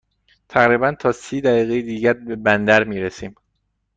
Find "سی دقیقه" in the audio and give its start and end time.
1.11-1.81